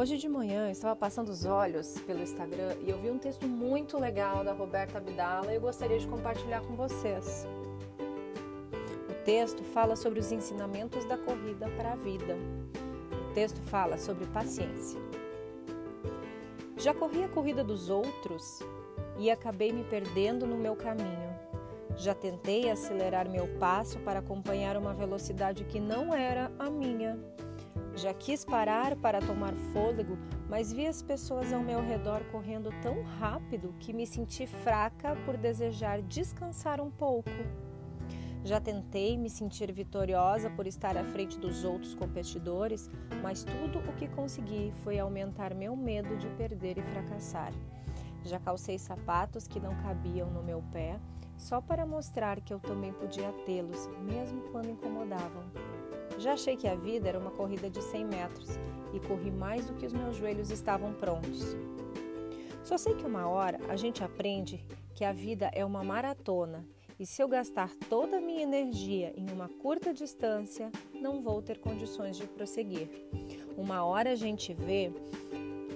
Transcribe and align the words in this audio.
Hoje 0.00 0.16
de 0.16 0.30
manhã 0.30 0.68
eu 0.68 0.70
estava 0.70 0.96
passando 0.96 1.28
os 1.28 1.44
olhos 1.44 2.00
pelo 2.06 2.22
Instagram 2.22 2.74
e 2.80 2.88
eu 2.88 2.98
vi 2.98 3.10
um 3.10 3.18
texto 3.18 3.46
muito 3.46 3.98
legal 3.98 4.42
da 4.42 4.54
Roberta 4.54 4.96
Abdala 4.96 5.52
e 5.52 5.56
eu 5.56 5.60
gostaria 5.60 5.98
de 5.98 6.06
compartilhar 6.06 6.62
com 6.62 6.74
vocês. 6.74 7.46
O 9.10 9.24
texto 9.26 9.62
fala 9.62 9.94
sobre 9.96 10.18
os 10.18 10.32
ensinamentos 10.32 11.04
da 11.04 11.18
corrida 11.18 11.68
para 11.76 11.92
a 11.92 11.96
vida. 11.96 12.34
O 13.12 13.34
texto 13.34 13.60
fala 13.64 13.98
sobre 13.98 14.24
paciência. 14.28 14.98
Já 16.78 16.94
corri 16.94 17.22
a 17.22 17.28
corrida 17.28 17.62
dos 17.62 17.90
outros 17.90 18.60
e 19.18 19.30
acabei 19.30 19.70
me 19.70 19.84
perdendo 19.84 20.46
no 20.46 20.56
meu 20.56 20.74
caminho. 20.76 21.38
Já 21.98 22.14
tentei 22.14 22.70
acelerar 22.70 23.28
meu 23.28 23.46
passo 23.58 23.98
para 23.98 24.20
acompanhar 24.20 24.78
uma 24.78 24.94
velocidade 24.94 25.64
que 25.64 25.78
não 25.78 26.14
era 26.14 26.50
a 26.58 26.70
minha. 26.70 27.18
Já 28.00 28.14
quis 28.14 28.46
parar 28.46 28.96
para 28.96 29.20
tomar 29.20 29.54
fôlego, 29.74 30.16
mas 30.48 30.72
vi 30.72 30.86
as 30.86 31.02
pessoas 31.02 31.52
ao 31.52 31.60
meu 31.60 31.82
redor 31.82 32.24
correndo 32.32 32.70
tão 32.80 33.02
rápido 33.02 33.74
que 33.78 33.92
me 33.92 34.06
senti 34.06 34.46
fraca 34.46 35.14
por 35.26 35.36
desejar 35.36 36.00
descansar 36.00 36.80
um 36.80 36.90
pouco. 36.90 37.28
Já 38.42 38.58
tentei 38.58 39.18
me 39.18 39.28
sentir 39.28 39.70
vitoriosa 39.70 40.48
por 40.48 40.66
estar 40.66 40.96
à 40.96 41.04
frente 41.04 41.38
dos 41.38 41.62
outros 41.62 41.94
competidores, 41.94 42.88
mas 43.22 43.44
tudo 43.44 43.80
o 43.80 43.92
que 43.92 44.08
consegui 44.08 44.72
foi 44.82 44.98
aumentar 44.98 45.54
meu 45.54 45.76
medo 45.76 46.16
de 46.16 46.26
perder 46.30 46.78
e 46.78 46.82
fracassar. 46.82 47.52
Já 48.24 48.40
calcei 48.40 48.78
sapatos 48.78 49.46
que 49.46 49.60
não 49.60 49.76
cabiam 49.76 50.30
no 50.30 50.42
meu 50.42 50.64
pé, 50.72 50.98
só 51.36 51.60
para 51.60 51.84
mostrar 51.84 52.40
que 52.40 52.54
eu 52.54 52.60
também 52.60 52.94
podia 52.94 53.30
tê-los, 53.44 53.88
mesmo 53.98 54.40
quando 54.50 54.70
incomodavam. 54.70 55.44
Já 56.20 56.34
achei 56.34 56.54
que 56.54 56.68
a 56.68 56.74
vida 56.74 57.08
era 57.08 57.18
uma 57.18 57.30
corrida 57.30 57.70
de 57.70 57.82
100 57.82 58.04
metros 58.04 58.50
e 58.92 59.00
corri 59.00 59.30
mais 59.30 59.64
do 59.64 59.74
que 59.74 59.86
os 59.86 59.92
meus 59.94 60.16
joelhos 60.16 60.50
estavam 60.50 60.92
prontos. 60.92 61.56
Só 62.62 62.76
sei 62.76 62.94
que 62.94 63.06
uma 63.06 63.26
hora 63.26 63.58
a 63.70 63.74
gente 63.74 64.04
aprende 64.04 64.62
que 64.94 65.02
a 65.02 65.12
vida 65.14 65.50
é 65.54 65.64
uma 65.64 65.82
maratona 65.82 66.62
e 66.98 67.06
se 67.06 67.22
eu 67.22 67.26
gastar 67.26 67.70
toda 67.88 68.18
a 68.18 68.20
minha 68.20 68.42
energia 68.42 69.14
em 69.16 69.30
uma 69.32 69.48
curta 69.48 69.94
distância, 69.94 70.70
não 70.92 71.22
vou 71.22 71.40
ter 71.40 71.58
condições 71.58 72.18
de 72.18 72.26
prosseguir. 72.26 72.90
Uma 73.56 73.82
hora 73.82 74.10
a 74.10 74.14
gente 74.14 74.52
vê 74.52 74.92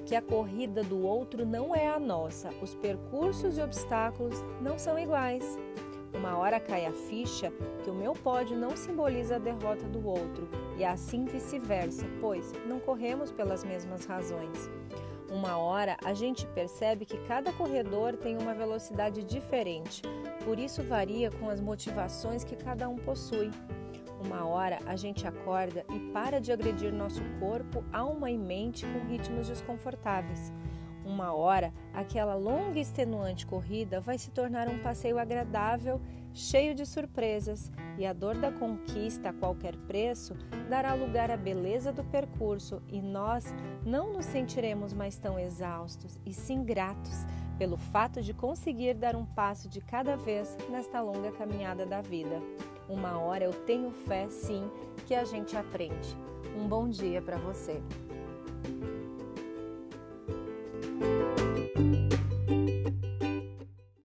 que 0.05 0.15
a 0.15 0.21
corrida 0.21 0.85
do 0.85 1.03
outro 1.03 1.47
não 1.47 1.75
é 1.75 1.89
a 1.89 1.99
nossa, 1.99 2.51
os 2.61 2.75
percursos 2.75 3.57
e 3.57 3.63
obstáculos 3.63 4.37
não 4.61 4.79
são 4.79 4.99
iguais. 4.99 5.59
Uma 6.15 6.39
hora 6.39 6.61
cai 6.61 6.87
a 6.87 6.93
ficha 6.93 7.53
que 7.83 7.91
o 7.91 7.95
meu 7.95 8.13
pódio 8.13 8.57
não 8.57 8.77
simboliza 8.77 9.37
a 9.37 9.39
derrota 9.39 9.87
do 9.89 10.07
outro, 10.07 10.49
e 10.77 10.85
assim 10.85 11.25
vice-versa, 11.25 12.07
pois 12.21 12.53
não 12.67 12.79
corremos 12.79 13.33
pelas 13.33 13.65
mesmas 13.65 14.07
razões. 14.07 14.71
Uma 15.29 15.59
hora 15.59 15.97
a 16.05 16.15
gente 16.15 16.47
percebe 16.47 17.05
que 17.05 17.19
cada 17.27 17.53
corredor 17.53 18.17
tem 18.17 18.39
uma 18.39 18.55
velocidade 18.55 19.25
diferente, 19.25 20.03
por 20.45 20.59
isso 20.59 20.83
varia 20.83 21.31
com 21.33 21.51
as 21.51 21.61
motivações 21.61 22.45
que 22.45 22.55
cada 22.55 22.89
um 22.89 22.97
possui. 22.97 23.51
Uma 24.25 24.47
hora 24.47 24.79
a 24.87 24.95
gente 24.95 25.27
acorda 25.27 25.85
e 25.93 25.99
para 26.13 26.41
de 26.41 26.53
agredir 26.53 26.93
nosso 26.93 27.23
corpo, 27.41 27.85
alma 27.93 28.31
e 28.31 28.39
mente 28.39 28.87
com 28.87 29.07
ritmos 29.11 29.49
desconfortáveis. 29.49 30.53
Uma 31.05 31.35
hora, 31.35 31.73
aquela 31.93 32.35
longa 32.35 32.79
e 32.79 32.83
extenuante 32.83 33.47
corrida 33.47 34.01
vai 34.01 34.17
se 34.17 34.31
tornar 34.31 34.69
um 34.69 34.79
passeio 34.79 35.19
agradável, 35.19 36.01
cheio 36.33 36.75
de 36.75 36.87
surpresas, 36.87 37.71
e 37.99 38.07
a 38.07 38.13
dor 38.13 38.37
da 38.37 38.51
conquista 38.51 39.29
a 39.29 39.33
qualquer 39.33 39.77
preço 39.77 40.35
dará 40.69 40.95
lugar 40.95 41.31
à 41.31 41.37
beleza 41.37 41.93
do 41.93 42.03
percurso, 42.03 42.83
e 42.89 43.03
nós 43.03 43.55
não 43.85 44.13
nos 44.15 44.25
sentiremos 44.25 44.95
mais 44.95 45.17
tão 45.17 45.39
exaustos, 45.39 46.19
e 46.25 46.33
sim 46.33 46.65
gratos 46.65 47.25
pelo 47.59 47.77
fato 47.77 48.21
de 48.21 48.35
conseguir 48.35 48.95
dar 48.95 49.15
um 49.15 49.25
passo 49.25 49.69
de 49.69 49.81
cada 49.81 50.17
vez 50.17 50.57
nesta 50.71 51.01
longa 51.01 51.31
caminhada 51.33 51.87
da 51.87 52.01
vida. 52.01 52.43
Uma 52.89 53.19
hora 53.19 53.45
eu 53.45 53.53
tenho 53.53 53.91
fé, 53.91 54.29
sim, 54.29 54.69
que 55.07 55.15
a 55.15 55.25
gente 55.25 55.57
aprende. 55.57 56.17
Um 56.57 56.67
bom 56.67 56.89
dia 56.89 57.23
para 57.23 57.37
você. 57.39 57.81